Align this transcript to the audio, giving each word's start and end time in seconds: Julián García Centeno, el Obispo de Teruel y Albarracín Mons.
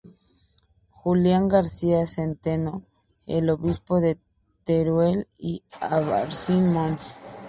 Julián 0.89 1.47
García 1.47 2.07
Centeno, 2.07 2.81
el 3.27 3.51
Obispo 3.51 4.01
de 4.01 4.17
Teruel 4.63 5.27
y 5.37 5.61
Albarracín 5.79 6.73
Mons. 6.73 7.13